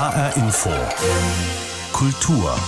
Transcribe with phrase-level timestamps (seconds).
[0.00, 0.70] HR Info.
[1.92, 2.58] Kultur.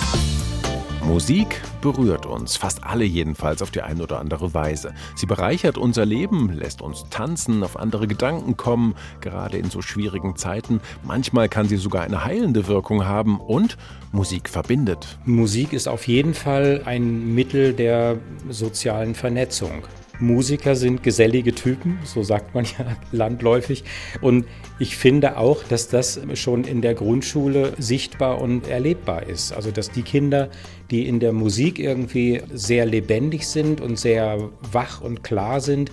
[1.03, 4.93] Musik berührt uns, fast alle jedenfalls auf die eine oder andere Weise.
[5.17, 10.37] Sie bereichert unser Leben, lässt uns tanzen, auf andere Gedanken kommen, gerade in so schwierigen
[10.37, 10.83] Zeiten.
[11.05, 13.79] Manchmal kann sie sogar eine heilende Wirkung haben und
[14.13, 15.19] Musik verbindet.
[15.25, 18.19] Musik ist auf jeden Fall ein Mittel der
[18.51, 19.85] sozialen Vernetzung.
[20.23, 23.85] Musiker sind gesellige Typen, so sagt man ja landläufig.
[24.21, 24.47] Und
[24.79, 29.53] ich finde auch, dass das schon in der Grundschule sichtbar und erlebbar ist.
[29.53, 30.49] Also dass die Kinder,
[30.91, 35.91] die in der Musik irgendwie sehr lebendig sind und sehr wach und klar sind,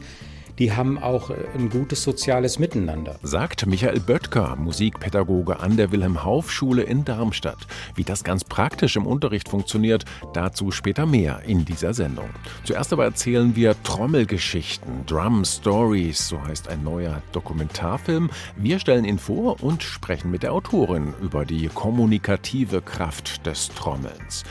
[0.60, 3.18] die haben auch ein gutes soziales Miteinander.
[3.24, 7.66] Sagt Michael Böttger, Musikpädagoge an der Wilhelm-Hauff-Schule in Darmstadt.
[7.96, 12.30] Wie das ganz praktisch im Unterricht funktioniert, dazu später mehr in dieser Sendung.
[12.66, 18.30] Zuerst aber erzählen wir Trommelgeschichten, Drum Stories, so heißt ein neuer Dokumentarfilm.
[18.58, 24.44] Wir stellen ihn vor und sprechen mit der Autorin über die kommunikative Kraft des Trommelns.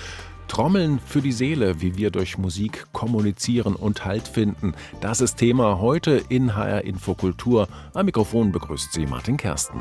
[0.49, 4.75] Trommeln für die Seele, wie wir durch Musik kommunizieren und Halt finden.
[5.01, 7.69] Das ist Thema heute in HR Infokultur.
[7.95, 9.81] Am Mikrofon begrüßt Sie Martin Kersten.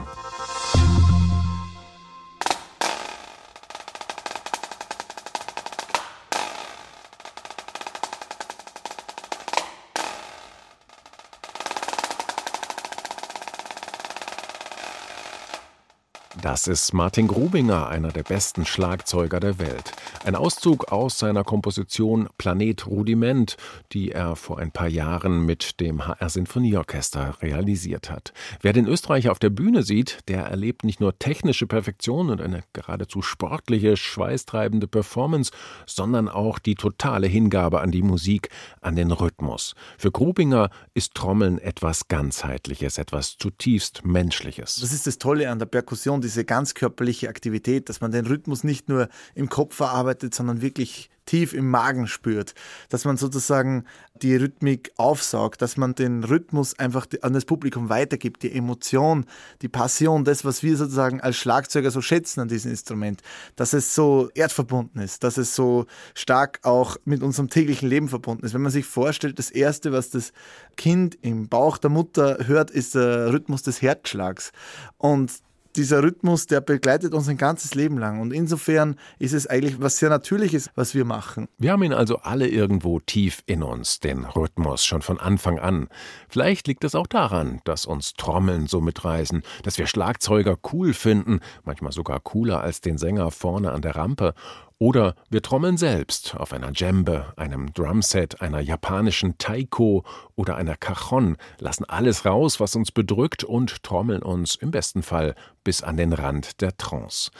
[16.47, 19.91] Das ist Martin Grubinger, einer der besten Schlagzeuger der Welt.
[20.23, 23.57] Ein Auszug aus seiner Komposition Planet Rudiment,
[23.91, 28.31] die er vor ein paar Jahren mit dem HR Sinfonieorchester realisiert hat.
[28.61, 32.63] Wer den Österreicher auf der Bühne sieht, der erlebt nicht nur technische Perfektion und eine
[32.71, 35.51] geradezu sportliche, schweißtreibende Performance,
[35.85, 38.47] sondern auch die totale Hingabe an die Musik,
[38.79, 39.75] an den Rhythmus.
[39.97, 44.77] Für Grubinger ist Trommeln etwas ganzheitliches, etwas zutiefst menschliches.
[44.79, 48.89] Das ist das Tolle an der Perkussion, diese ganzkörperliche Aktivität, dass man den Rhythmus nicht
[48.89, 52.55] nur im Kopf verarbeitet, sondern wirklich tief im Magen spürt,
[52.89, 58.41] dass man sozusagen die Rhythmik aufsaugt, dass man den Rhythmus einfach an das Publikum weitergibt,
[58.41, 59.25] die Emotion,
[59.61, 63.21] die Passion, das, was wir sozusagen als Schlagzeuger so schätzen an diesem Instrument,
[63.55, 68.45] dass es so erdverbunden ist, dass es so stark auch mit unserem täglichen Leben verbunden
[68.45, 68.55] ist.
[68.55, 70.31] Wenn man sich vorstellt, das Erste, was das
[70.77, 74.51] Kind im Bauch der Mutter hört, ist der Rhythmus des Herzschlags.
[74.97, 75.31] Und
[75.77, 78.19] dieser Rhythmus, der begleitet uns ein ganzes Leben lang.
[78.19, 81.47] Und insofern ist es eigentlich was sehr Natürliches, was wir machen.
[81.57, 85.87] Wir haben ihn also alle irgendwo tief in uns, den Rhythmus, schon von Anfang an.
[86.27, 91.39] Vielleicht liegt es auch daran, dass uns Trommeln so mitreißen, dass wir Schlagzeuger cool finden,
[91.63, 94.33] manchmal sogar cooler als den Sänger vorne an der Rampe.
[94.79, 100.03] Oder wir trommeln selbst auf einer Djembe, einem Drumset, einer japanischen Taiko
[100.35, 105.33] oder einer Cajon, lassen alles raus, was uns bedrückt und trommeln uns im besten Fall
[105.63, 107.31] bis an den Rand der Trance.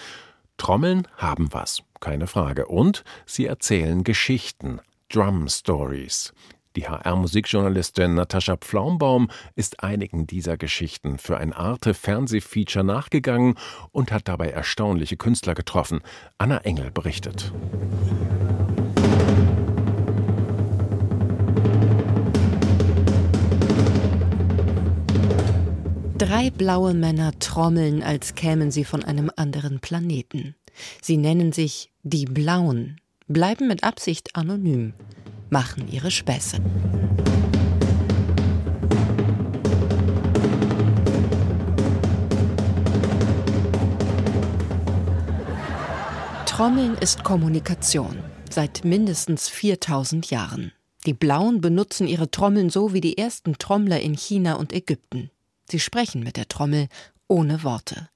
[0.58, 2.66] Trommeln haben was, keine Frage.
[2.66, 6.34] Und sie erzählen Geschichten, Drum Stories.
[6.78, 13.56] Die HR-Musikjournalistin Natascha Pflaumbaum ist einigen dieser Geschichten für ein Arte-Fernsehfeature nachgegangen
[13.92, 16.02] und hat dabei erstaunliche Künstler getroffen.
[16.38, 17.52] Anna Engel berichtet.
[26.20, 30.54] Drei blaue Männer trommeln, als kämen sie von einem anderen Planeten.
[31.02, 34.94] Sie nennen sich die Blauen, bleiben mit Absicht anonym
[35.50, 36.58] machen ihre Späße.
[46.46, 48.18] Trommeln ist Kommunikation
[48.50, 50.72] seit mindestens 4000 Jahren.
[51.06, 55.30] Die Blauen benutzen ihre Trommeln so wie die ersten Trommler in China und Ägypten.
[55.70, 56.88] Sie sprechen mit der Trommel
[57.28, 58.10] ohne Worte.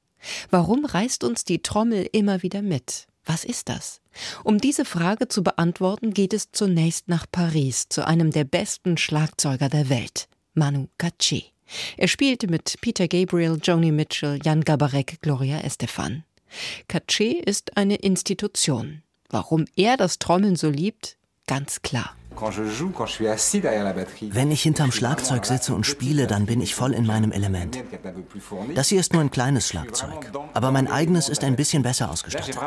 [0.50, 3.08] Warum reißt uns die Trommel immer wieder mit?
[3.26, 4.02] Was ist das?
[4.44, 9.70] Um diese Frage zu beantworten, geht es zunächst nach Paris zu einem der besten Schlagzeuger
[9.70, 11.46] der Welt, Manu Katché.
[11.98, 16.24] Er spielte mit Peter Gabriel, Joni Mitchell, Jan Gabarek, Gloria Estefan.
[16.90, 19.04] Katché ist eine Institution.
[19.30, 21.18] Warum er das Trommeln so liebt,
[21.48, 22.16] ganz klar.
[24.32, 27.78] Wenn ich hinterm Schlagzeug sitze und spiele, dann bin ich voll in meinem Element.
[28.76, 32.58] Das hier ist nur ein kleines Schlagzeug, aber mein eigenes ist ein bisschen besser ausgestattet.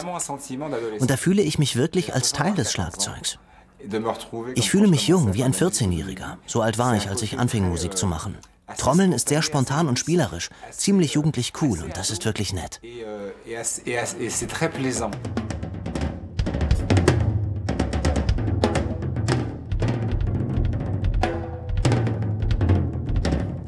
[1.00, 3.38] Und da fühle ich mich wirklich als Teil des Schlagzeugs.
[4.54, 6.38] Ich fühle mich jung, wie ein 14-Jähriger.
[6.46, 8.38] So alt war ich, als ich anfing, Musik zu machen.
[8.78, 12.80] Trommeln ist sehr spontan und spielerisch, ziemlich jugendlich cool und das ist wirklich nett.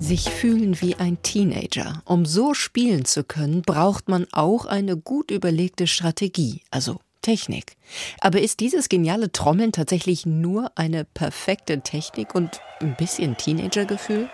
[0.06, 2.00] Sich fühlen wie ein Teenager.
[2.04, 7.76] Um so spielen zu können, braucht man auch eine gut überlegte Strategie, also Technik.
[8.20, 14.30] Aber ist dieses geniale Trommeln tatsächlich nur eine perfekte Technik und ein bisschen Teenagergefühl?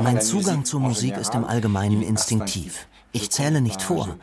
[0.00, 2.88] Mein Zugang zur Musik ist im Allgemeinen instinktiv.
[3.12, 4.16] Ich zähle nicht vor,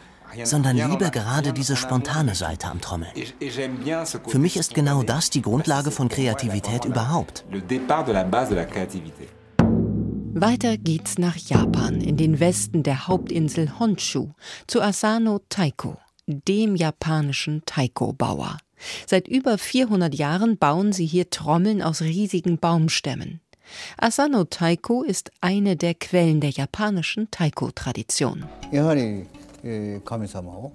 [0.45, 3.11] sondern liebe gerade diese spontane Seite am Trommeln.
[4.25, 7.45] Für mich ist genau das die Grundlage von Kreativität überhaupt.
[10.39, 14.29] Weiter geht's nach Japan, in den Westen der Hauptinsel Honshu,
[14.67, 15.97] zu Asano Taiko,
[16.27, 18.59] dem japanischen Taiko-Bauer.
[19.07, 23.41] Seit über 400 Jahren bauen sie hier Trommeln aus riesigen Baumstämmen.
[23.97, 28.45] Asano Taiko ist eine der Quellen der japanischen Taiko-Tradition.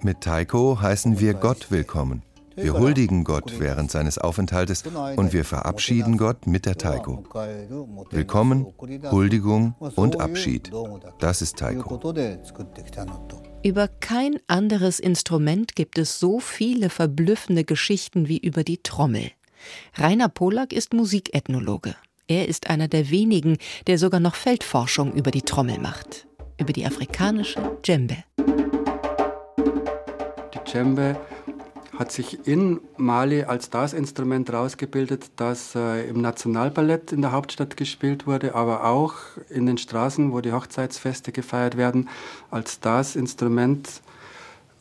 [0.01, 2.21] Mit Taiko heißen wir Gott willkommen.
[2.55, 4.83] Wir huldigen Gott während seines Aufenthaltes
[5.15, 7.23] und wir verabschieden Gott mit der Taiko.
[8.11, 8.67] Willkommen,
[9.11, 10.71] Huldigung und Abschied.
[11.19, 11.99] Das ist Taiko.
[13.63, 19.31] Über kein anderes Instrument gibt es so viele verblüffende Geschichten wie über die Trommel.
[19.95, 21.95] Rainer Polak ist Musikethnologe.
[22.27, 23.57] Er ist einer der wenigen,
[23.87, 26.27] der sogar noch Feldforschung über die Trommel macht.
[26.59, 28.17] Über die afrikanische Djembe.
[30.53, 31.17] Die Djembe
[31.97, 37.77] hat sich in Mali als das Instrument rausgebildet, das äh, im Nationalballett in der Hauptstadt
[37.77, 39.15] gespielt wurde, aber auch
[39.49, 42.09] in den Straßen, wo die Hochzeitsfeste gefeiert werden,
[42.49, 44.01] als das Instrument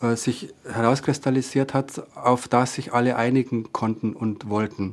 [0.01, 4.93] äh, sich herauskristallisiert hat, auf das sich alle einigen konnten und wollten.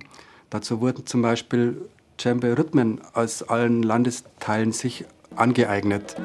[0.50, 1.78] Dazu wurden zum Beispiel
[2.18, 5.06] Djembe-Rhythmen aus allen Landesteilen sich
[5.36, 6.16] angeeignet.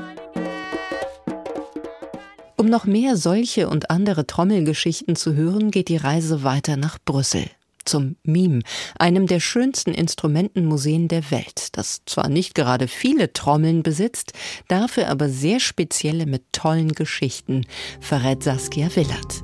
[2.64, 7.44] Um noch mehr solche und andere Trommelgeschichten zu hören, geht die Reise weiter nach Brüssel
[7.84, 8.60] zum Mime,
[8.98, 14.32] einem der schönsten Instrumentenmuseen der Welt, das zwar nicht gerade viele Trommeln besitzt,
[14.68, 17.66] dafür aber sehr spezielle mit tollen Geschichten,
[18.00, 19.42] verrät Saskia Willert.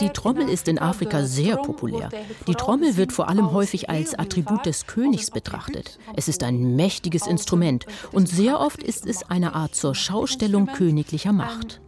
[0.00, 2.08] Die Trommel ist in Afrika sehr populär.
[2.46, 5.98] Die Trommel wird vor allem häufig als Attribut des Königs betrachtet.
[6.14, 11.32] Es ist ein mächtiges Instrument und sehr oft ist es eine Art zur Schaustellung königlicher
[11.32, 11.80] Macht.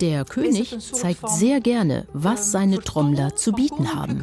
[0.00, 4.22] Der König zeigt sehr gerne, was seine Trommler zu bieten haben.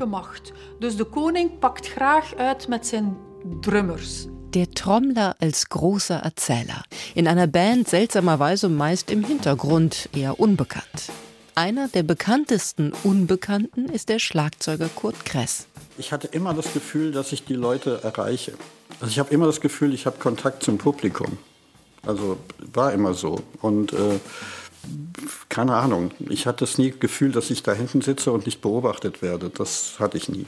[4.54, 6.84] Der Trommler als großer Erzähler.
[7.14, 11.12] In einer Band seltsamerweise meist im Hintergrund, eher unbekannt.
[11.58, 15.68] Einer der bekanntesten Unbekannten ist der Schlagzeuger Kurt Kress.
[15.98, 18.52] Ich hatte immer das Gefühl, dass ich die Leute erreiche.
[19.00, 21.38] Also ich habe immer das Gefühl, ich habe Kontakt zum Publikum.
[22.06, 22.38] Also
[22.74, 23.40] war immer so.
[23.62, 24.20] Und äh,
[25.48, 26.12] keine Ahnung.
[26.28, 29.50] Ich hatte das nie Gefühl, dass ich da hinten sitze und nicht beobachtet werde.
[29.50, 30.46] Das hatte ich nie.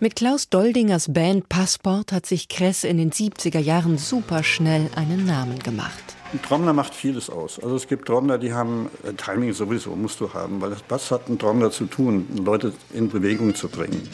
[0.00, 5.58] Mit Klaus Doldingers Band Passport hat sich Kress in den 70er Jahren superschnell einen Namen
[5.58, 6.17] gemacht.
[6.30, 7.58] Ein Trommler macht vieles aus.
[7.58, 11.26] Also es gibt Trommler, die haben äh, Timing sowieso musst du haben, weil was hat
[11.30, 14.06] ein Trommler zu tun, Leute in Bewegung zu bringen.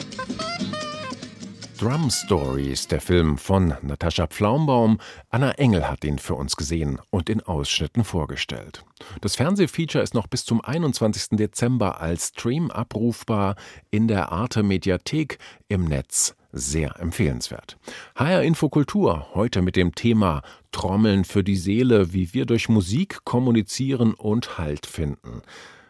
[1.76, 5.00] Drum Stories, der Film von Natascha Pflaumbaum.
[5.31, 8.84] Anna Engel hat ihn für uns gesehen und in Ausschnitten vorgestellt.
[9.20, 11.37] Das Fernsehfeature ist noch bis zum 21.
[11.37, 13.56] Dezember als Stream abrufbar
[13.90, 16.37] in der Arte Mediathek im Netz.
[16.56, 17.77] Sehr empfehlenswert.
[18.15, 24.15] HR Infokultur heute mit dem Thema Trommeln für die Seele, wie wir durch Musik kommunizieren
[24.15, 25.43] und Halt finden.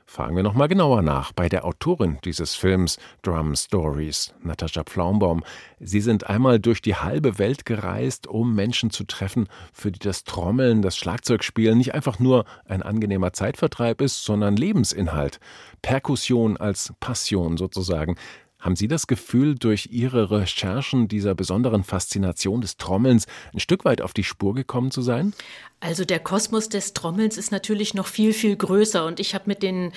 [0.06, 5.44] Fragen wir nochmal genauer nach bei der Autorin dieses Films Drum Stories, Natascha Pflaumbaum.
[5.80, 10.24] Sie sind einmal durch die halbe Welt gereist, um Menschen zu treffen, für die das
[10.24, 15.40] Trommeln, das Schlagzeugspielen nicht einfach nur ein angenehmer Zeitvertreib ist, sondern Lebensinhalt.
[15.82, 18.16] Perkussion als Passion sozusagen.
[18.64, 24.00] Haben Sie das Gefühl, durch Ihre Recherchen dieser besonderen Faszination des Trommelns ein Stück weit
[24.00, 25.34] auf die Spur gekommen zu sein?
[25.80, 29.62] Also der Kosmos des Trommelns ist natürlich noch viel, viel größer und ich habe mit
[29.62, 29.92] den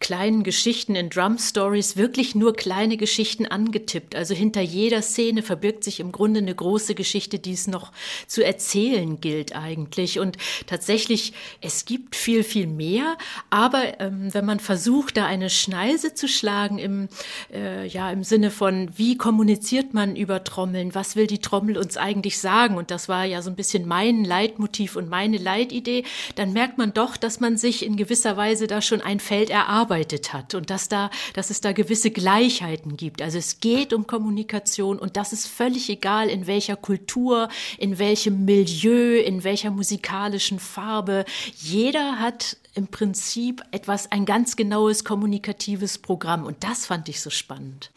[0.00, 4.14] kleinen Geschichten in Drum Stories wirklich nur kleine Geschichten angetippt.
[4.14, 7.92] Also hinter jeder Szene verbirgt sich im Grunde eine große Geschichte, die es noch
[8.26, 10.20] zu erzählen gilt eigentlich.
[10.20, 10.36] Und
[10.66, 13.16] tatsächlich, es gibt viel, viel mehr.
[13.50, 17.08] Aber ähm, wenn man versucht, da eine Schneise zu schlagen im,
[17.52, 20.94] äh, ja, im Sinne von, wie kommuniziert man über Trommeln?
[20.94, 22.76] Was will die Trommel uns eigentlich sagen?
[22.76, 26.04] Und das war ja so ein bisschen mein Leitmotiv und meine Leitidee.
[26.36, 29.87] Dann merkt man doch, dass man sich in gewisser Weise da schon ein Feld erarbeitet
[29.88, 33.22] erarbeitet hat und dass da, dass es da gewisse Gleichheiten gibt.
[33.22, 38.44] Also es geht um Kommunikation und das ist völlig egal, in welcher Kultur, in welchem
[38.44, 41.24] Milieu, in welcher musikalischen Farbe.
[41.56, 47.30] Jeder hat im Prinzip etwas, ein ganz genaues kommunikatives Programm und das fand ich so
[47.30, 47.90] spannend.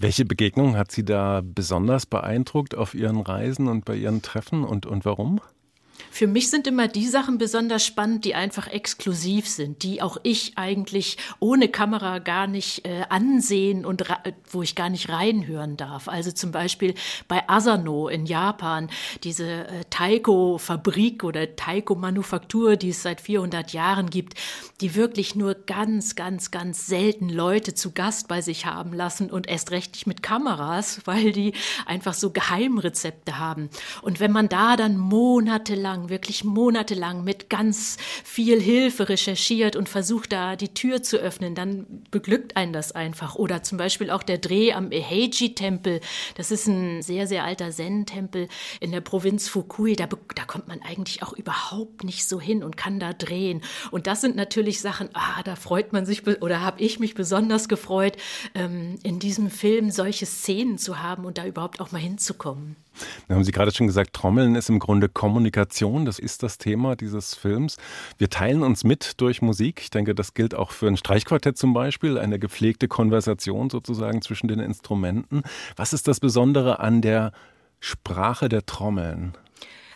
[0.00, 4.86] Welche Begegnung hat Sie da besonders beeindruckt auf Ihren Reisen und bei Ihren Treffen und,
[4.86, 5.40] und warum?
[6.10, 10.52] Für mich sind immer die Sachen besonders spannend, die einfach exklusiv sind, die auch ich
[10.56, 14.04] eigentlich ohne Kamera gar nicht äh, ansehen und
[14.50, 16.08] wo ich gar nicht reinhören darf.
[16.08, 16.94] Also zum Beispiel
[17.28, 18.88] bei Asano in Japan,
[19.24, 24.34] diese äh, Taiko-Fabrik oder Taiko-Manufaktur, die es seit 400 Jahren gibt,
[24.80, 29.48] die wirklich nur ganz, ganz, ganz selten Leute zu Gast bei sich haben lassen und
[29.48, 31.52] erst recht nicht mit Kameras, weil die
[31.86, 33.70] einfach so Geheimrezepte haben.
[34.02, 39.88] Und wenn man da dann monatelang monatelang, wirklich monatelang mit ganz viel Hilfe recherchiert und
[39.88, 43.36] versucht da die Tür zu öffnen, dann beglückt einen das einfach.
[43.36, 46.00] Oder zum Beispiel auch der Dreh am Eheiji-Tempel.
[46.36, 48.48] Das ist ein sehr, sehr alter Zen-Tempel
[48.80, 49.96] in der Provinz Fukui.
[49.96, 53.62] Da, da kommt man eigentlich auch überhaupt nicht so hin und kann da drehen.
[53.90, 57.68] Und das sind natürlich Sachen, ah, da freut man sich oder habe ich mich besonders
[57.68, 58.16] gefreut,
[58.54, 62.76] ähm, in diesem Film solche Szenen zu haben und da überhaupt auch mal hinzukommen.
[63.26, 66.04] Da haben Sie gerade schon gesagt, Trommeln ist im Grunde Kommunikation.
[66.04, 67.76] Das ist das Thema dieses Films.
[68.18, 69.80] Wir teilen uns mit durch Musik.
[69.82, 72.18] Ich denke, das gilt auch für ein Streichquartett zum Beispiel.
[72.18, 75.42] Eine gepflegte Konversation sozusagen zwischen den Instrumenten.
[75.76, 77.32] Was ist das Besondere an der
[77.80, 79.34] Sprache der Trommeln?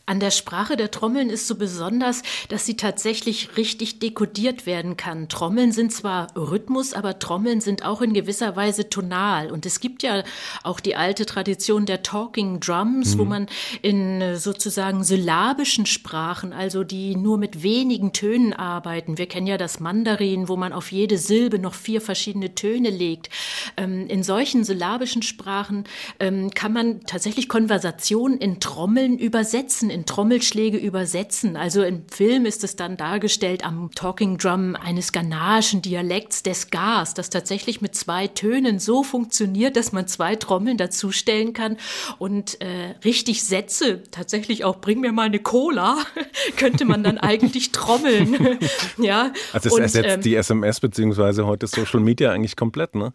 [0.04, 5.28] An der Sprache der Trommeln ist so besonders, dass sie tatsächlich richtig dekodiert werden kann.
[5.28, 9.52] Trommeln sind zwar Rhythmus, aber Trommeln sind auch in gewisser Weise tonal.
[9.52, 10.24] Und es gibt ja
[10.64, 13.18] auch die alte Tradition der Talking Drums, mhm.
[13.18, 13.46] wo man
[13.80, 19.18] in äh, sozusagen syllabischen Sprachen, also die nur mit wenigen Tönen arbeiten.
[19.18, 23.30] Wir kennen ja das Mandarin, wo man auf jede Silbe noch vier verschiedene Töne legt.
[23.76, 25.84] Ähm, in solchen syllabischen Sprachen
[26.18, 31.56] ähm, kann man tatsächlich Konversationen in Trommeln übersetzen in Trommelschläge übersetzen.
[31.56, 37.14] Also im Film ist es dann dargestellt am Talking Drum eines ghanaischen Dialekts des Gas,
[37.14, 41.76] das tatsächlich mit zwei Tönen so funktioniert, dass man zwei Trommeln dazustellen kann
[42.18, 45.98] und äh, richtig Sätze, tatsächlich auch bring mir mal eine Cola,
[46.56, 48.58] könnte man dann eigentlich trommeln.
[48.98, 49.32] ja.
[49.52, 53.12] Also es und, ersetzt ähm, die SMS beziehungsweise heute Social Media eigentlich komplett, ne?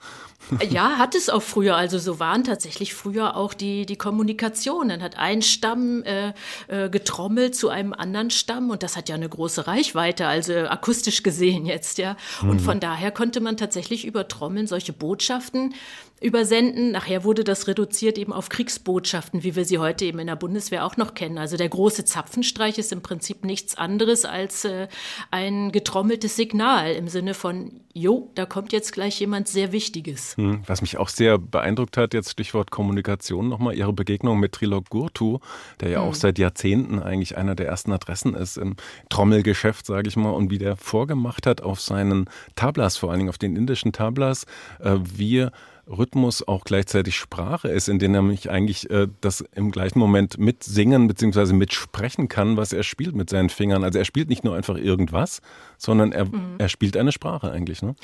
[0.69, 1.75] ja, hat es auch früher.
[1.75, 4.89] Also so waren tatsächlich früher auch die, die Kommunikation.
[4.89, 6.33] Dann hat ein Stamm äh,
[6.67, 11.23] äh, getrommelt zu einem anderen Stamm und das hat ja eine große Reichweite, also akustisch
[11.23, 12.17] gesehen jetzt, ja.
[12.41, 12.59] Und mhm.
[12.59, 15.73] von daher konnte man tatsächlich über Trommeln solche Botschaften
[16.19, 16.91] übersenden.
[16.91, 20.85] Nachher wurde das reduziert eben auf Kriegsbotschaften, wie wir sie heute eben in der Bundeswehr
[20.85, 21.37] auch noch kennen.
[21.37, 24.87] Also der große Zapfenstreich ist im Prinzip nichts anderes als äh,
[25.29, 30.35] ein getrommeltes Signal im Sinne von, jo, da kommt jetzt gleich jemand sehr Wichtiges.
[30.37, 34.89] Hm, was mich auch sehr beeindruckt hat, jetzt Stichwort Kommunikation nochmal, Ihre Begegnung mit Trilog
[34.89, 35.39] Gurtu,
[35.81, 36.09] der ja hm.
[36.09, 38.75] auch seit Jahrzehnten eigentlich einer der ersten Adressen ist im
[39.09, 43.29] Trommelgeschäft, sage ich mal, und wie der vorgemacht hat auf seinen Tablas, vor allen Dingen
[43.29, 44.45] auf den indischen Tablas,
[44.79, 45.47] äh, wie
[45.89, 50.37] Rhythmus auch gleichzeitig Sprache ist, in dem er mich eigentlich äh, das im gleichen Moment
[50.37, 51.53] mitsingen bzw.
[51.53, 53.83] mitsprechen kann, was er spielt mit seinen Fingern.
[53.83, 55.41] Also er spielt nicht nur einfach irgendwas,
[55.77, 56.55] sondern er, mhm.
[56.57, 57.81] er spielt eine Sprache eigentlich.
[57.81, 57.95] Ne?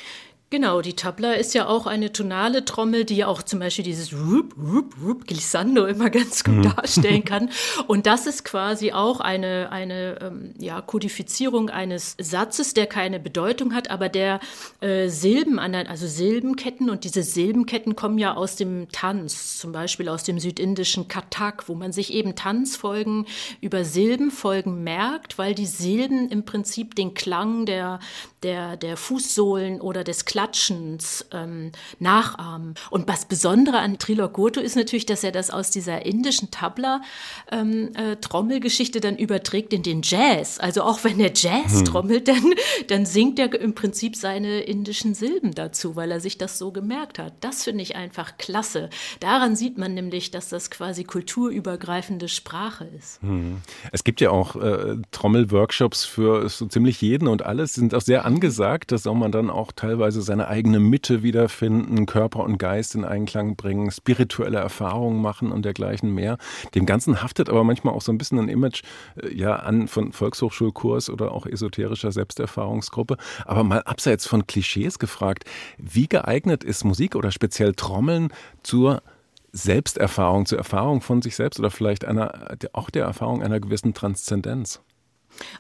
[0.54, 4.14] Genau, die Tabla ist ja auch eine tonale Trommel, die ja auch zum Beispiel dieses
[4.14, 6.76] Rup, Rup, Rup, Glissando immer ganz gut mhm.
[6.76, 7.50] darstellen kann.
[7.88, 13.74] Und das ist quasi auch eine, eine ähm, ja, Kodifizierung eines Satzes, der keine Bedeutung
[13.74, 14.42] hat, aber der
[14.80, 20.08] äh, Silben, an also Silbenketten und diese Silbenketten kommen ja aus dem Tanz, zum Beispiel
[20.08, 23.26] aus dem südindischen Katak, wo man sich eben Tanzfolgen
[23.60, 28.00] über Silbenfolgen merkt, weil die Silben im Prinzip den Klang der,
[28.44, 32.74] der, der Fußsohlen oder des Klatschens ähm, nachahmen.
[32.90, 38.98] Und was Besondere an Trilok Gurtu ist natürlich, dass er das aus dieser indischen Tabla-Trommelgeschichte
[38.98, 40.60] ähm, äh, dann überträgt in den Jazz.
[40.60, 41.86] Also auch wenn er Jazz hm.
[41.86, 42.44] trommelt, dann,
[42.88, 47.20] dann singt er im Prinzip seine indischen Silben dazu, weil er sich das so gemerkt
[47.20, 47.32] hat.
[47.40, 48.90] Das finde ich einfach klasse.
[49.22, 53.22] Daran sieht man nämlich, dass das quasi kulturübergreifende Sprache ist.
[53.22, 53.62] Hm.
[53.94, 58.26] Es gibt ja auch äh, Trommelworkshops für so ziemlich jeden und alles sind auch sehr
[58.26, 58.92] angesagt.
[58.92, 63.56] Das soll man dann auch teilweise seine eigene Mitte wiederfinden, Körper und Geist in Einklang
[63.56, 66.40] bringen, spirituelle Erfahrungen machen und dergleichen mehr.
[66.74, 68.82] Dem Ganzen haftet aber manchmal auch so ein bisschen ein Image
[69.22, 73.18] äh, ja an von Volkshochschulkurs oder auch esoterischer Selbsterfahrungsgruppe.
[73.46, 75.44] Aber mal abseits von Klischees gefragt,
[75.78, 78.30] wie geeignet ist Musik oder speziell Trommeln
[78.64, 79.04] zur
[79.52, 84.82] Selbsterfahrung, zur Erfahrung von sich selbst oder vielleicht einer, auch der Erfahrung einer gewissen Transzendenz?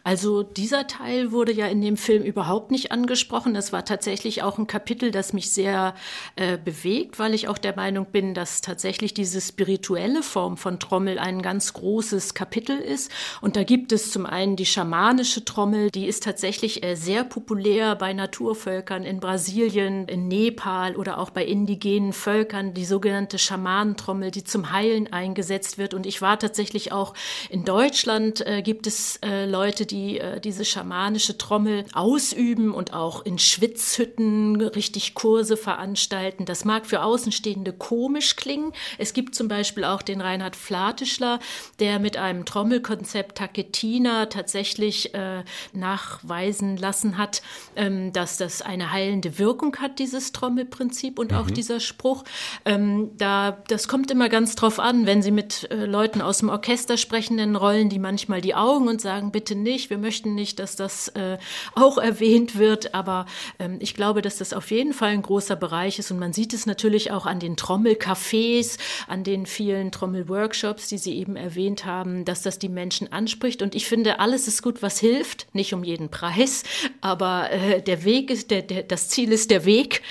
[0.03, 3.53] Also dieser Teil wurde ja in dem Film überhaupt nicht angesprochen.
[3.53, 5.95] Das war tatsächlich auch ein Kapitel, das mich sehr
[6.35, 11.19] äh, bewegt, weil ich auch der Meinung bin, dass tatsächlich diese spirituelle Form von Trommel
[11.19, 13.11] ein ganz großes Kapitel ist.
[13.41, 17.95] Und da gibt es zum einen die schamanische Trommel, die ist tatsächlich äh, sehr populär
[17.95, 24.43] bei Naturvölkern in Brasilien, in Nepal oder auch bei indigenen Völkern, die sogenannte Schamanentrommel, die
[24.43, 25.93] zum Heilen eingesetzt wird.
[25.93, 27.13] Und ich war tatsächlich auch
[27.49, 32.91] in Deutschland, äh, gibt es äh, Leute, Leute, die äh, diese schamanische Trommel ausüben und
[32.91, 36.43] auch in Schwitzhütten richtig Kurse veranstalten.
[36.43, 38.73] Das mag für Außenstehende komisch klingen.
[38.97, 41.39] Es gibt zum Beispiel auch den Reinhard Flatischler,
[41.79, 47.41] der mit einem Trommelkonzept Taketina tatsächlich äh, nachweisen lassen hat,
[47.77, 51.37] ähm, dass das eine heilende Wirkung hat, dieses Trommelprinzip und mhm.
[51.37, 52.25] auch dieser Spruch.
[52.65, 56.49] Ähm, da, das kommt immer ganz drauf an, wenn Sie mit äh, Leuten aus dem
[56.49, 60.35] Orchester sprechen, dann rollen die manchmal die Augen und sagen, bitte bitte nicht, wir möchten
[60.35, 61.37] nicht, dass das äh,
[61.75, 63.25] auch erwähnt wird, aber
[63.59, 66.11] ähm, ich glaube, dass das auf jeden Fall ein großer Bereich ist.
[66.11, 71.17] Und man sieht es natürlich auch an den Trommelcafés, an den vielen Trommelworkshops, die Sie
[71.17, 73.61] eben erwähnt haben, dass das die Menschen anspricht.
[73.61, 76.63] Und ich finde, alles ist gut, was hilft, nicht um jeden Preis,
[77.01, 80.01] aber äh, der Weg ist, der, der, das Ziel ist der Weg.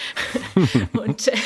[0.93, 1.37] Und äh,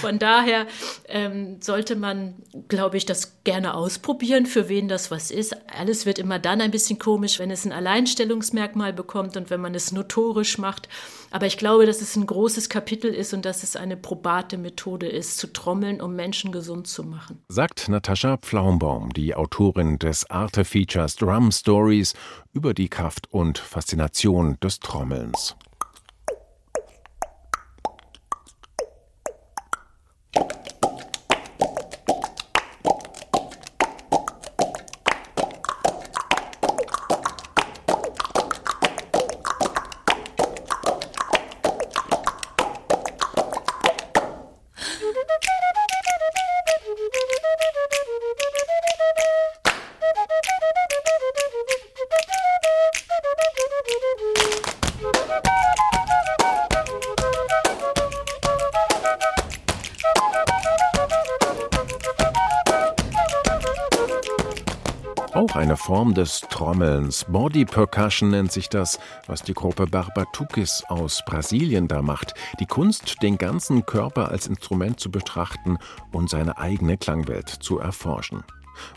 [0.00, 0.66] von daher
[1.08, 2.34] ähm, sollte man,
[2.68, 5.56] glaube ich, das gerne ausprobieren, für wen das was ist.
[5.78, 9.60] Alles wird immer dann ein bisschen bisschen komisch, wenn es ein Alleinstellungsmerkmal bekommt und wenn
[9.60, 10.88] man es notorisch macht.
[11.30, 15.06] Aber ich glaube, dass es ein großes Kapitel ist und dass es eine probate Methode
[15.06, 17.42] ist, zu trommeln, um Menschen gesund zu machen.
[17.48, 22.14] Sagt Natascha Pflaumbaum, die Autorin des Arte-Features Drum Stories
[22.54, 25.56] über die Kraft und Faszination des Trommelns.
[65.88, 67.24] Form des Trommelns.
[67.30, 72.34] Body Percussion nennt sich das, was die Gruppe Barbatukis aus Brasilien da macht.
[72.60, 75.78] Die Kunst, den ganzen Körper als Instrument zu betrachten
[76.12, 78.44] und seine eigene Klangwelt zu erforschen.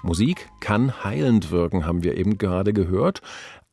[0.03, 3.21] Musik kann heilend wirken, haben wir eben gerade gehört.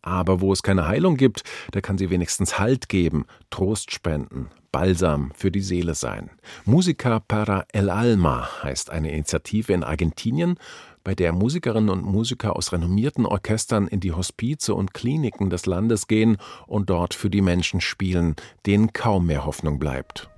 [0.01, 5.33] Aber wo es keine Heilung gibt, da kann sie wenigstens Halt geben, Trost spenden, Balsam
[5.35, 6.31] für die Seele sein.
[6.64, 10.57] Musica para el Alma heißt eine Initiative in Argentinien,
[11.05, 16.07] bei der Musikerinnen und Musiker aus renommierten Orchestern in die Hospize und Kliniken des Landes
[16.07, 20.31] gehen und dort für die Menschen spielen, denen kaum mehr Hoffnung bleibt.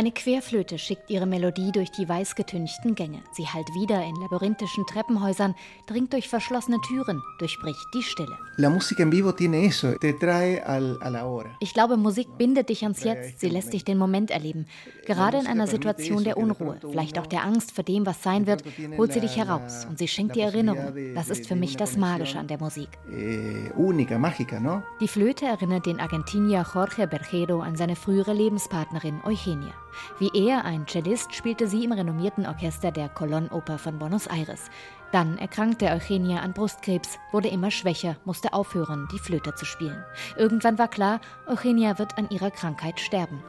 [0.00, 3.22] Eine Querflöte schickt ihre Melodie durch die weiß-getünchten Gänge.
[3.32, 5.54] Sie hallt wieder in labyrinthischen Treppenhäusern,
[5.86, 8.38] dringt durch verschlossene Türen, durchbricht die Stille.
[11.60, 14.64] Ich glaube, Musik bindet dich ans Jetzt, sie lässt dich den Moment erleben.
[15.04, 18.64] Gerade in einer Situation der Unruhe, vielleicht auch der Angst vor dem, was sein wird,
[18.96, 21.14] holt sie dich heraus und sie schenkt dir Erinnerung.
[21.14, 22.88] Das ist für mich das Magische an der Musik.
[23.12, 23.70] Eh,
[25.00, 29.74] die Flöte erinnert den Argentinier Jorge Bergero an seine frühere Lebenspartnerin Eugenia.
[30.18, 34.70] Wie er, ein Cellist, spielte sie im renommierten Orchester der Colón-Oper von Buenos Aires.
[35.12, 40.04] Dann erkrankte Eugenia an Brustkrebs, wurde immer schwächer, musste aufhören, die Flöte zu spielen.
[40.36, 43.42] Irgendwann war klar, Eugenia wird an ihrer Krankheit sterben.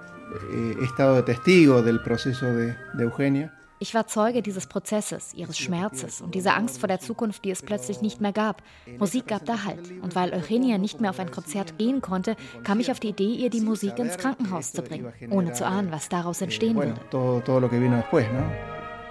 [0.50, 3.52] He estado testigo del proceso de Eugenia.
[3.82, 7.64] Ich war Zeuge dieses Prozesses, ihres Schmerzes und dieser Angst vor der Zukunft, die es
[7.64, 8.62] plötzlich nicht mehr gab.
[9.00, 9.80] Musik gab da Halt.
[10.04, 13.34] Und weil Eugenia nicht mehr auf ein Konzert gehen konnte, kam ich auf die Idee,
[13.34, 16.94] ihr die Musik ins Krankenhaus zu bringen, ohne zu ahnen, was daraus entstehen würde.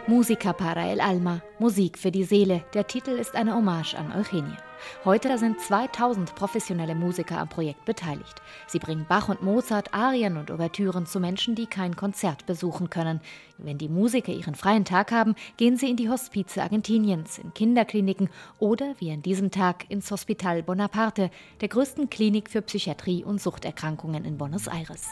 [0.06, 2.62] Musica para el alma, Musik für die Seele.
[2.72, 4.56] Der Titel ist eine Hommage an Eugenia.
[5.04, 8.42] Heute sind 2000 professionelle Musiker am Projekt beteiligt.
[8.66, 13.20] Sie bringen Bach und Mozart, Arien und Ouvertüren zu Menschen, die kein Konzert besuchen können.
[13.58, 18.28] Wenn die Musiker ihren freien Tag haben, gehen sie in die Hospize Argentiniens, in Kinderkliniken
[18.58, 24.24] oder, wie an diesem Tag, ins Hospital Bonaparte, der größten Klinik für Psychiatrie und Suchterkrankungen
[24.24, 25.08] in Buenos Aires.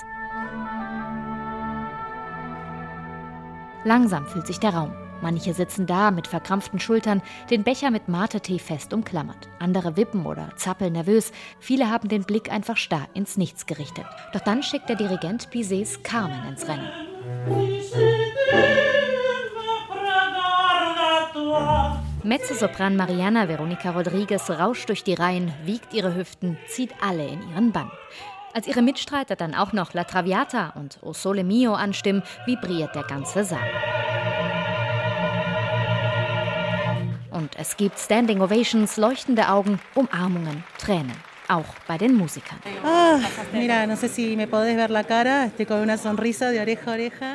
[3.85, 5.08] Langsam füllt sich der Raum.
[5.21, 9.49] Manche sitzen da mit verkrampften Schultern, den Becher mit Mate-Tee fest umklammert.
[9.59, 11.33] Andere wippen oder zappeln nervös.
[11.59, 14.07] Viele haben den Blick einfach starr ins Nichts gerichtet.
[14.33, 16.89] Doch dann schickt der Dirigent Bizets Carmen ins Rennen.
[22.23, 27.73] Mezzosopran Mariana Veronica Rodriguez rauscht durch die Reihen, wiegt ihre Hüften, zieht alle in ihren
[27.73, 27.91] Bann.
[28.53, 33.05] Als ihre Mitstreiter dann auch noch La Traviata und O Sole Mio anstimmen, vibriert der
[33.05, 33.71] ganze Saal.
[37.49, 42.59] Und es gibt Standing Ovations, leuchtende Augen, Umarmungen, Tränen auch bei den Musikern.
[42.85, 43.19] Ah.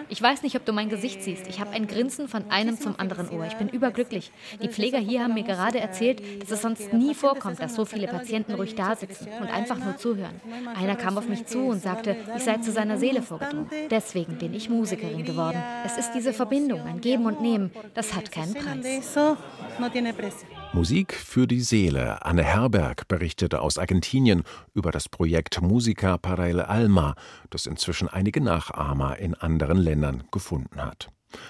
[0.09, 1.47] Ich weiß nicht, ob du mein Gesicht siehst.
[1.47, 3.45] Ich habe ein Grinsen von einem zum anderen Ohr.
[3.45, 4.31] Ich bin überglücklich.
[4.61, 8.07] Die Pfleger hier haben mir gerade erzählt, dass es sonst nie vorkommt, dass so viele
[8.07, 10.39] Patienten ruhig da sitzen und einfach nur zuhören.
[10.75, 13.69] Einer kam auf mich zu und sagte, ich sei zu seiner Seele vorgedrungen.
[13.89, 15.61] Deswegen bin ich Musikerin geworden.
[15.85, 19.17] Es ist diese Verbindung, ein Geben und Nehmen, das hat keinen Preis.
[20.73, 22.25] Musik für die Seele.
[22.25, 24.41] Anne Herberg berichtete aus Argentinien
[24.73, 27.13] über das Projekt Musica para el Alma,
[27.51, 31.09] das inzwischen einige Nachahmer in anderen Ländern gefunden hat.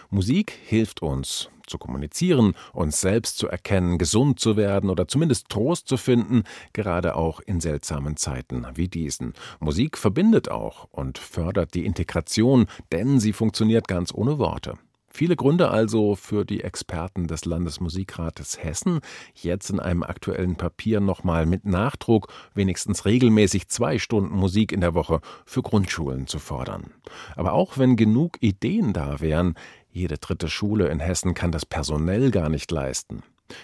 [0.10, 5.88] Musik hilft uns zu kommunizieren, uns selbst zu erkennen, gesund zu werden oder zumindest Trost
[5.88, 9.34] zu finden, gerade auch in seltsamen Zeiten wie diesen.
[9.62, 14.74] Musik verbindet auch und fördert die Integration, denn sie funktioniert ganz ohne Worte.
[15.16, 19.00] Viele Gründe also für die Experten des Landesmusikrates Hessen,
[19.36, 24.96] jetzt in einem aktuellen Papier nochmal mit Nachdruck wenigstens regelmäßig zwei Stunden Musik in der
[24.96, 26.96] Woche für Grundschulen zu fordern.
[27.36, 29.54] Aber auch wenn genug Ideen da wären,
[29.92, 33.22] jede dritte Schule in Hessen kann das personell gar nicht leisten.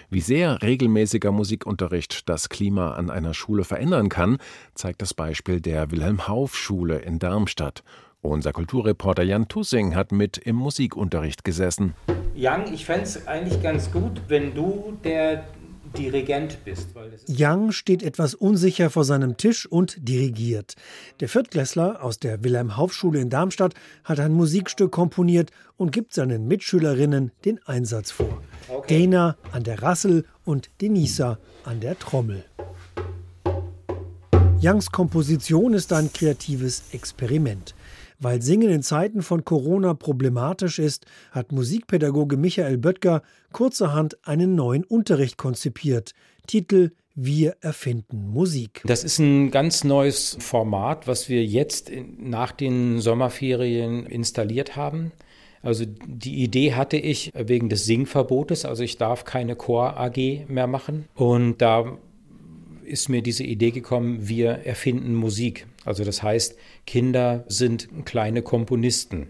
[0.08, 4.38] Wie sehr regelmäßiger Musikunterricht das Klima an einer Schule verändern kann,
[4.74, 7.82] zeigt das Beispiel der Wilhelm Hauff Schule in Darmstadt
[8.28, 11.94] unser Kulturreporter Jan Tussing hat mit im Musikunterricht gesessen.
[12.34, 15.44] Jan, ich fände es eigentlich ganz gut, wenn du der
[15.98, 16.90] Dirigent bist.
[17.28, 20.74] Young steht etwas unsicher vor seinem Tisch und dirigiert.
[21.18, 27.32] Der Viertklässler aus der Wilhelm-Hauff-Schule in Darmstadt hat ein Musikstück komponiert und gibt seinen Mitschülerinnen
[27.44, 28.40] den Einsatz vor.
[28.68, 29.06] Okay.
[29.06, 32.44] Dana an der Rassel und Denisa an der Trommel.
[34.62, 37.74] Youngs Komposition ist ein kreatives Experiment.
[38.20, 44.84] Weil Singen in Zeiten von Corona problematisch ist, hat Musikpädagoge Michael Böttger kurzerhand einen neuen
[44.84, 46.12] Unterricht konzipiert.
[46.46, 48.82] Titel wir erfinden Musik.
[48.86, 55.12] Das ist ein ganz neues Format, was wir jetzt nach den Sommerferien installiert haben.
[55.62, 60.66] Also die Idee hatte ich wegen des Singverbotes, also ich darf keine Chor AG mehr
[60.66, 61.06] machen.
[61.14, 61.98] Und da
[62.84, 65.66] ist mir diese Idee gekommen, wir erfinden Musik.
[65.90, 66.54] Also das heißt,
[66.86, 69.26] Kinder sind kleine Komponisten.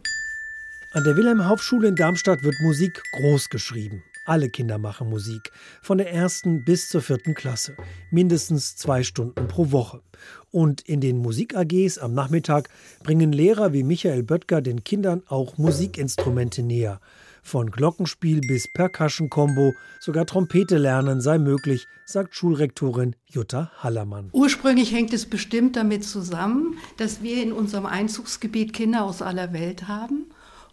[0.92, 4.02] An der Wilhelm-Hauff-Schule in Darmstadt wird Musik groß geschrieben.
[4.26, 7.76] Alle Kinder machen Musik, von der ersten bis zur vierten Klasse,
[8.10, 10.02] mindestens zwei Stunden pro Woche.
[10.50, 12.68] Und in den Musik-AGs am Nachmittag
[13.02, 17.00] bringen Lehrer wie Michael Böttger den Kindern auch Musikinstrumente näher.
[17.42, 24.30] Von Glockenspiel bis Percussion-Combo, sogar Trompete lernen sei möglich, sagt Schulrektorin Jutta Hallermann.
[24.32, 29.88] Ursprünglich hängt es bestimmt damit zusammen, dass wir in unserem Einzugsgebiet Kinder aus aller Welt
[29.88, 30.26] haben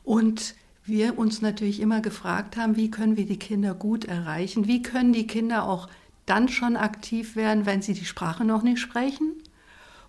[0.04, 4.82] und wir uns natürlich immer gefragt haben, wie können wir die Kinder gut erreichen, wie
[4.82, 5.90] können die Kinder auch
[6.26, 9.34] dann schon aktiv werden, wenn sie die Sprache noch nicht sprechen.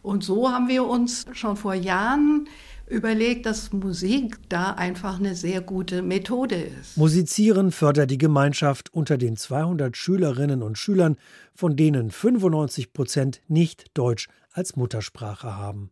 [0.02, 2.48] Und so haben wir uns schon vor Jahren
[2.90, 6.96] überlegt, dass Musik da einfach eine sehr gute Methode ist.
[6.96, 11.16] Musizieren fördert die Gemeinschaft unter den 200 Schülerinnen und Schülern,
[11.54, 15.90] von denen 95 Prozent nicht Deutsch als Muttersprache haben.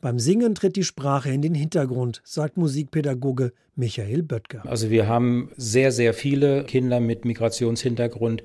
[0.00, 4.62] Beim Singen tritt die Sprache in den Hintergrund, sagt Musikpädagoge Michael Böttger.
[4.66, 8.42] Also wir haben sehr, sehr viele Kinder mit Migrationshintergrund.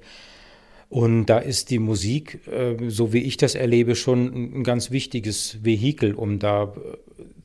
[0.93, 5.58] Und da ist die Musik, äh, so wie ich das erlebe, schon ein ganz wichtiges
[5.63, 6.67] Vehikel, um da äh,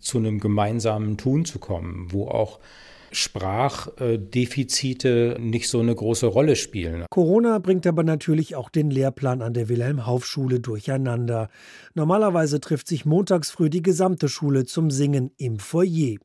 [0.00, 2.58] zu einem gemeinsamen Tun zu kommen, wo auch
[3.11, 7.06] Sprachdefizite nicht so eine große Rolle spielen.
[7.08, 11.48] Corona bringt aber natürlich auch den Lehrplan an der Wilhelm-Hauff-Schule durcheinander.
[11.94, 16.18] Normalerweise trifft sich montags früh die gesamte Schule zum Singen im Foyer.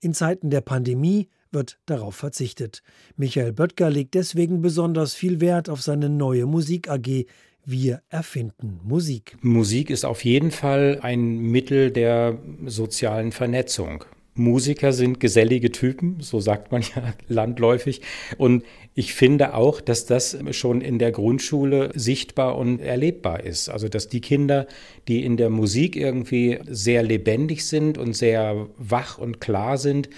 [0.00, 2.82] In Zeiten der Pandemie wird darauf verzichtet.
[3.16, 7.26] Michael Böttger legt deswegen besonders viel Wert auf seine neue Musik AG,
[7.64, 9.36] wir erfinden Musik.
[9.40, 14.04] Musik ist auf jeden Fall ein Mittel der sozialen Vernetzung.
[14.34, 18.00] Musiker sind gesellige Typen, so sagt man ja landläufig.
[18.38, 23.68] Und ich finde auch, dass das schon in der Grundschule sichtbar und erlebbar ist.
[23.68, 24.66] Also, dass die Kinder,
[25.06, 30.08] die in der Musik irgendwie sehr lebendig sind und sehr wach und klar sind,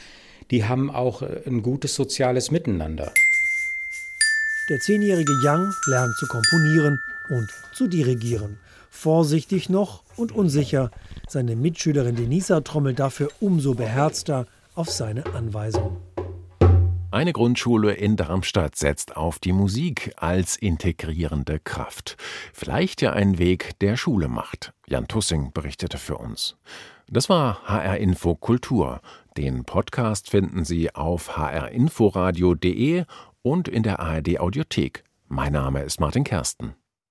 [0.50, 3.12] die haben auch äh, ein gutes soziales Miteinander.
[4.70, 8.58] Der zehnjährige Young lernt zu komponieren und zu dirigieren.
[8.90, 10.90] Vorsichtig noch und unsicher.
[11.28, 15.98] Seine Mitschülerin Denisa trommelt dafür umso beherzter auf seine Anweisung.
[17.10, 22.16] Eine Grundschule in Darmstadt setzt auf die Musik als integrierende Kraft.
[22.52, 24.72] Vielleicht ja ein Weg, der Schule macht.
[24.88, 26.56] Jan Tussing berichtete für uns.
[27.08, 29.00] Das war HR Info Kultur.
[29.36, 33.04] Den Podcast finden Sie auf hrinforadio.de
[33.42, 35.02] und in der ARD Audiothek.
[35.26, 36.76] Mein Name ist Martin Kersten.